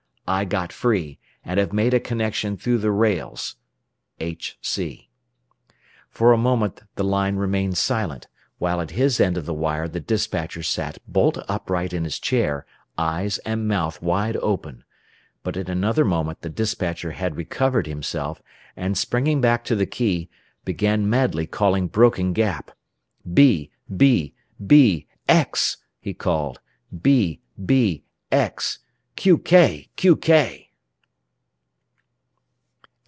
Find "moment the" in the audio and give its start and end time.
6.37-7.03, 16.05-16.49